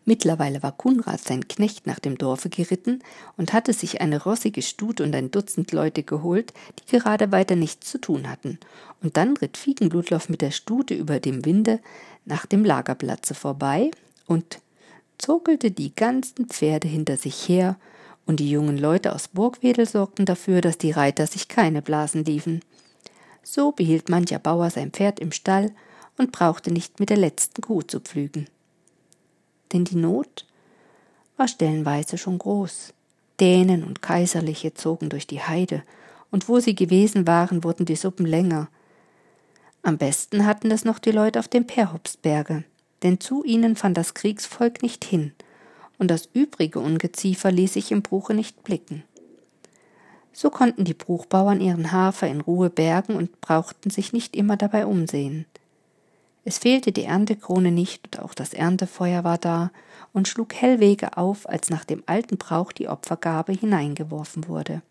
[0.05, 3.03] Mittlerweile war Kunrad sein Knecht nach dem Dorfe geritten
[3.35, 7.91] und hatte sich eine rossige Stute und ein Dutzend Leute geholt, die gerade weiter nichts
[7.91, 8.57] zu tun hatten.
[9.03, 11.81] Und dann ritt Fiegenblutlauf mit der Stute über dem Winde
[12.23, 13.91] nach dem Lagerplatze vorbei
[14.27, 14.59] und
[15.17, 17.75] zogelte die ganzen Pferde hinter sich her,
[18.27, 22.61] und die jungen Leute aus Burgwedel sorgten dafür, dass die Reiter sich keine Blasen liefen.
[23.41, 25.71] So behielt mancher Bauer sein Pferd im Stall
[26.17, 28.47] und brauchte nicht mit der letzten Kuh zu pflügen
[29.73, 30.45] denn die Not
[31.35, 32.93] war stellenweise schon groß.
[33.39, 35.83] Dänen und Kaiserliche zogen durch die Heide,
[36.31, 38.67] und wo sie gewesen waren, wurden die Suppen länger.
[39.83, 42.63] Am besten hatten es noch die Leute auf dem Perhopsberge,
[43.03, 45.33] denn zu ihnen fand das Kriegsvolk nicht hin,
[45.97, 49.03] und das übrige Ungeziefer ließ sich im Bruche nicht blicken.
[50.31, 54.85] So konnten die Bruchbauern ihren Hafer in Ruhe bergen und brauchten sich nicht immer dabei
[54.85, 55.45] umsehen.
[56.45, 59.71] Es fehlte die Erntekrone nicht und auch das Erntefeuer war da
[60.13, 64.81] und schlug hellwege auf, als nach dem alten Brauch die Opfergabe hineingeworfen wurde.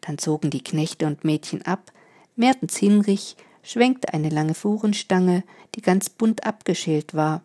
[0.00, 1.92] Dann zogen die Knechte und Mädchen ab,
[2.36, 7.42] Mertens Hinrich schwenkte eine lange Fuhrenstange, die ganz bunt abgeschält war,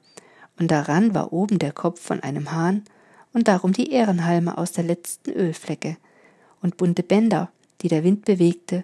[0.60, 2.84] und daran war oben der Kopf von einem Hahn
[3.34, 5.98] und darum die Ehrenhalme aus der letzten Ölflecke
[6.62, 7.50] und bunte Bänder,
[7.82, 8.84] die der Wind bewegte,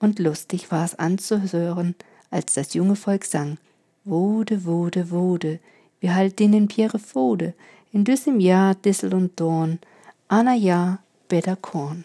[0.00, 1.96] und lustig war es anzuhören,
[2.30, 3.58] als das junge Volk sang
[4.04, 5.58] Wode, Wode, Wode,
[6.00, 7.54] wir halt in Pierre Fode,
[7.92, 9.80] in düssem Jahr Dissel und Dorn,
[10.28, 12.04] Anna ja, Better Korn.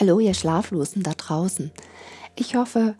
[0.00, 1.72] Hallo, ihr Schlaflosen da draußen.
[2.36, 2.94] Ich hoffe,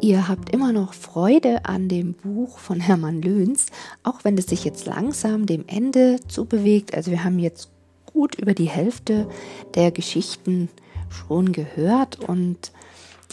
[0.00, 3.66] ihr habt immer noch Freude an dem Buch von Hermann Löhns,
[4.02, 6.94] auch wenn es sich jetzt langsam dem Ende zubewegt.
[6.94, 7.68] Also wir haben jetzt
[8.06, 9.28] gut über die Hälfte
[9.74, 10.70] der Geschichten
[11.10, 12.72] schon gehört und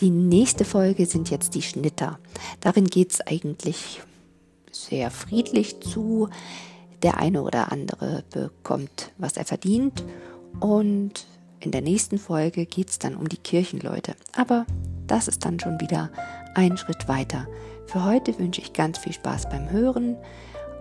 [0.02, 2.20] die nächste Folge sind jetzt die Schnitter.
[2.60, 4.02] Darin geht es eigentlich
[4.74, 6.28] sehr friedlich zu.
[7.02, 10.04] Der eine oder andere bekommt, was er verdient
[10.60, 11.28] und
[11.66, 14.16] in der nächsten Folge geht es dann um die Kirchenleute.
[14.36, 14.66] Aber
[15.08, 16.12] das ist dann schon wieder
[16.54, 17.48] ein Schritt weiter.
[17.88, 20.16] Für heute wünsche ich ganz viel Spaß beim Hören,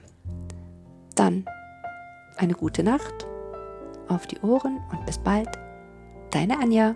[1.16, 1.46] dann
[2.38, 3.28] eine gute Nacht,
[4.08, 5.50] auf die Ohren und bis bald.
[6.32, 6.96] Deine Anja.